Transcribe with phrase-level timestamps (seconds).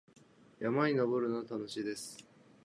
[0.59, 2.17] 山に登るのは楽しいです。